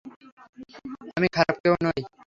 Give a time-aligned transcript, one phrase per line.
[1.17, 1.99] আমি খারাপ কেউ নই।